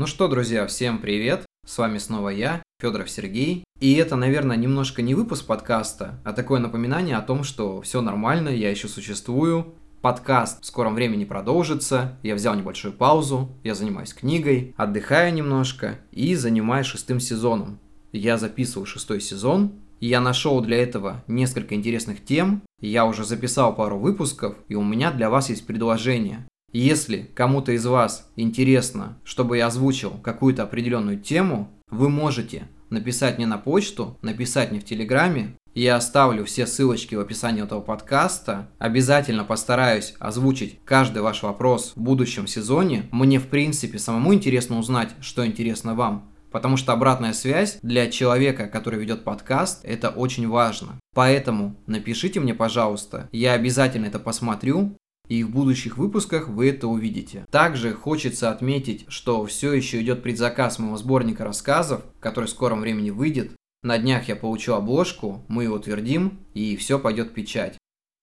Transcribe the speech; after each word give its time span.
Ну 0.00 0.06
что, 0.06 0.28
друзья, 0.28 0.66
всем 0.66 0.96
привет! 0.96 1.44
С 1.66 1.76
вами 1.76 1.98
снова 1.98 2.30
я, 2.30 2.62
Федоров 2.80 3.10
Сергей. 3.10 3.64
И 3.80 3.92
это, 3.96 4.16
наверное, 4.16 4.56
немножко 4.56 5.02
не 5.02 5.14
выпуск 5.14 5.44
подкаста, 5.44 6.18
а 6.24 6.32
такое 6.32 6.58
напоминание 6.58 7.18
о 7.18 7.20
том, 7.20 7.44
что 7.44 7.82
все 7.82 8.00
нормально, 8.00 8.48
я 8.48 8.70
еще 8.70 8.88
существую. 8.88 9.74
Подкаст 10.00 10.62
в 10.62 10.64
скором 10.64 10.94
времени 10.94 11.26
продолжится. 11.26 12.18
Я 12.22 12.34
взял 12.34 12.54
небольшую 12.54 12.94
паузу, 12.94 13.50
я 13.62 13.74
занимаюсь 13.74 14.14
книгой, 14.14 14.74
отдыхаю 14.78 15.34
немножко 15.34 15.98
и 16.12 16.34
занимаюсь 16.34 16.86
шестым 16.86 17.20
сезоном. 17.20 17.78
Я 18.10 18.38
записываю 18.38 18.86
шестой 18.86 19.20
сезон, 19.20 19.72
я 20.00 20.22
нашел 20.22 20.62
для 20.62 20.82
этого 20.82 21.22
несколько 21.26 21.74
интересных 21.74 22.24
тем. 22.24 22.62
Я 22.80 23.04
уже 23.04 23.26
записал 23.26 23.74
пару 23.74 23.98
выпусков, 23.98 24.56
и 24.66 24.76
у 24.76 24.82
меня 24.82 25.10
для 25.10 25.28
вас 25.28 25.50
есть 25.50 25.66
предложение. 25.66 26.46
Если 26.72 27.28
кому-то 27.34 27.72
из 27.72 27.84
вас 27.84 28.30
интересно, 28.36 29.18
чтобы 29.24 29.56
я 29.56 29.66
озвучил 29.66 30.12
какую-то 30.22 30.62
определенную 30.62 31.18
тему, 31.18 31.68
вы 31.90 32.08
можете 32.08 32.68
написать 32.90 33.38
мне 33.38 33.46
на 33.46 33.58
почту, 33.58 34.16
написать 34.22 34.70
мне 34.70 34.78
в 34.78 34.84
Телеграме. 34.84 35.56
Я 35.74 35.96
оставлю 35.96 36.44
все 36.44 36.66
ссылочки 36.66 37.16
в 37.16 37.20
описании 37.20 37.62
этого 37.62 37.80
подкаста. 37.80 38.68
Обязательно 38.78 39.44
постараюсь 39.44 40.14
озвучить 40.20 40.78
каждый 40.84 41.22
ваш 41.22 41.42
вопрос 41.42 41.92
в 41.96 42.00
будущем 42.00 42.46
сезоне. 42.46 43.08
Мне, 43.10 43.38
в 43.40 43.48
принципе, 43.48 43.98
самому 43.98 44.34
интересно 44.34 44.78
узнать, 44.78 45.10
что 45.20 45.46
интересно 45.46 45.94
вам. 45.94 46.30
Потому 46.52 46.76
что 46.76 46.92
обратная 46.92 47.32
связь 47.32 47.78
для 47.82 48.10
человека, 48.10 48.66
который 48.66 48.98
ведет 48.98 49.22
подкаст, 49.22 49.84
это 49.84 50.10
очень 50.10 50.48
важно. 50.48 50.98
Поэтому 51.14 51.76
напишите 51.86 52.40
мне, 52.40 52.54
пожалуйста, 52.54 53.28
я 53.30 53.52
обязательно 53.52 54.06
это 54.06 54.18
посмотрю, 54.18 54.96
и 55.30 55.44
в 55.44 55.50
будущих 55.50 55.96
выпусках 55.96 56.48
вы 56.48 56.68
это 56.70 56.88
увидите. 56.88 57.46
Также 57.50 57.94
хочется 57.94 58.50
отметить, 58.50 59.06
что 59.08 59.46
все 59.46 59.72
еще 59.72 60.02
идет 60.02 60.22
предзаказ 60.22 60.78
моего 60.80 60.96
сборника 60.96 61.44
рассказов, 61.44 62.02
который 62.18 62.46
в 62.46 62.50
скором 62.50 62.80
времени 62.80 63.10
выйдет. 63.10 63.52
На 63.82 63.96
днях 63.96 64.28
я 64.28 64.34
получу 64.34 64.74
обложку, 64.74 65.44
мы 65.48 65.64
его 65.64 65.76
утвердим, 65.76 66.40
и 66.52 66.76
все 66.76 66.98
пойдет 66.98 67.28
в 67.28 67.32
печать. 67.32 67.78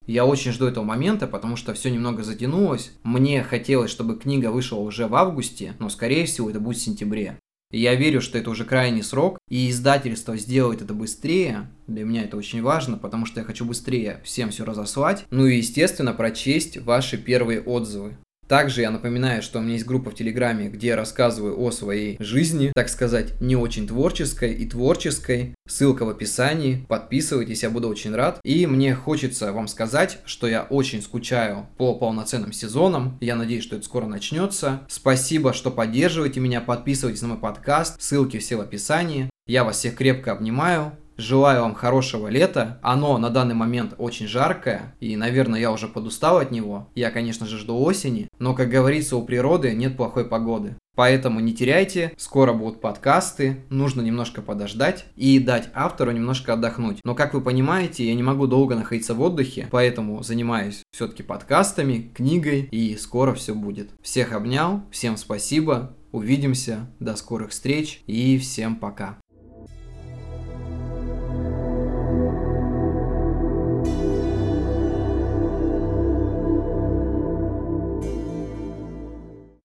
Я 0.05 0.25
очень 0.25 0.51
жду 0.51 0.67
этого 0.67 0.83
момента, 0.83 1.27
потому 1.27 1.55
что 1.55 1.73
все 1.73 1.89
немного 1.89 2.23
затянулось. 2.23 2.91
Мне 3.03 3.41
хотелось, 3.41 3.89
чтобы 3.89 4.19
книга 4.19 4.51
вышла 4.51 4.77
уже 4.77 5.07
в 5.07 5.15
августе, 5.15 5.75
но 5.79 5.89
скорее 5.89 6.25
всего 6.25 6.49
это 6.49 6.59
будет 6.59 6.77
в 6.77 6.81
сентябре. 6.81 7.39
Я 7.71 7.95
верю, 7.95 8.21
что 8.21 8.37
это 8.37 8.49
уже 8.49 8.63
крайний 8.63 9.03
срок, 9.03 9.39
и 9.49 9.69
издательство 9.69 10.37
сделает 10.37 10.81
это 10.81 10.93
быстрее. 10.93 11.69
Для 11.85 12.05
меня 12.05 12.23
это 12.23 12.37
очень 12.37 12.61
важно, 12.61 12.97
потому 12.97 13.25
что 13.25 13.41
я 13.41 13.45
хочу 13.45 13.65
быстрее 13.65 14.21
всем 14.23 14.51
все 14.51 14.63
разослать. 14.63 15.25
Ну 15.31 15.45
и, 15.45 15.57
естественно, 15.57 16.13
прочесть 16.13 16.77
ваши 16.77 17.17
первые 17.17 17.61
отзывы. 17.61 18.17
Также 18.47 18.81
я 18.81 18.91
напоминаю, 18.91 19.41
что 19.41 19.59
у 19.59 19.61
меня 19.61 19.73
есть 19.73 19.85
группа 19.85 20.11
в 20.11 20.15
Телеграме, 20.15 20.69
где 20.69 20.87
я 20.87 20.95
рассказываю 20.95 21.59
о 21.59 21.71
своей 21.71 22.15
жизни, 22.19 22.71
так 22.73 22.89
сказать, 22.89 23.39
не 23.41 23.55
очень 23.55 23.87
творческой 23.87 24.53
и 24.53 24.65
творческой. 24.65 25.55
Ссылка 25.67 26.05
в 26.05 26.09
описании. 26.09 26.85
Подписывайтесь, 26.87 27.63
я 27.63 27.69
буду 27.69 27.89
очень 27.89 28.15
рад. 28.15 28.39
И 28.43 28.65
мне 28.65 28.95
хочется 28.95 29.51
вам 29.51 29.67
сказать, 29.67 30.19
что 30.25 30.47
я 30.47 30.63
очень 30.63 31.01
скучаю 31.01 31.67
по 31.77 31.95
полноценным 31.95 32.53
сезонам. 32.53 33.17
Я 33.19 33.35
надеюсь, 33.35 33.63
что 33.63 33.75
это 33.75 33.85
скоро 33.85 34.05
начнется. 34.05 34.81
Спасибо, 34.87 35.53
что 35.53 35.69
поддерживаете 35.69 36.39
меня. 36.39 36.61
Подписывайтесь 36.61 37.21
на 37.21 37.29
мой 37.29 37.37
подкаст. 37.37 38.01
Ссылки 38.01 38.37
все 38.39 38.55
в 38.55 38.61
описании. 38.61 39.29
Я 39.45 39.63
вас 39.63 39.77
всех 39.77 39.95
крепко 39.95 40.31
обнимаю. 40.31 40.93
Желаю 41.17 41.61
вам 41.61 41.73
хорошего 41.73 42.27
лета. 42.27 42.79
Оно 42.83 43.17
на 43.17 43.29
данный 43.29 43.55
момент 43.55 43.95
очень 43.97 44.27
жаркое, 44.27 44.95
и, 44.99 45.15
наверное, 45.15 45.59
я 45.59 45.71
уже 45.71 45.87
подустал 45.87 46.37
от 46.37 46.51
него. 46.51 46.89
Я, 46.93 47.09
конечно 47.09 47.47
же, 47.47 47.57
жду 47.57 47.79
осени, 47.81 48.27
но, 48.37 48.53
как 48.53 48.69
говорится, 48.69 49.17
у 49.17 49.23
природы 49.23 49.73
нет 49.73 49.97
плохой 49.97 50.25
погоды. 50.25 50.75
Поэтому 50.95 51.39
не 51.39 51.53
теряйте, 51.53 52.11
скоро 52.17 52.53
будут 52.53 52.81
подкасты, 52.81 53.63
нужно 53.69 54.01
немножко 54.01 54.41
подождать 54.41 55.05
и 55.15 55.37
дать 55.37 55.69
автору 55.75 56.11
немножко 56.11 56.53
отдохнуть. 56.53 57.01
Но 57.03 57.13
как 57.13 57.35
вы 57.35 57.41
понимаете, 57.41 58.07
я 58.07 58.15
не 58.15 58.23
могу 58.23 58.47
долго 58.47 58.75
находиться 58.75 59.13
в 59.13 59.21
отдыхе, 59.21 59.67
поэтому 59.69 60.23
занимаюсь 60.23 60.81
все-таки 60.91 61.21
подкастами, 61.21 62.11
книгой 62.15 62.67
и 62.71 62.95
скоро 62.97 63.35
все 63.35 63.53
будет. 63.53 63.91
Всех 64.01 64.33
обнял, 64.33 64.81
всем 64.89 65.17
спасибо, 65.17 65.95
увидимся, 66.11 66.89
до 66.99 67.15
скорых 67.15 67.51
встреч 67.51 68.01
и 68.07 68.39
всем 68.39 68.75
пока. 68.75 69.17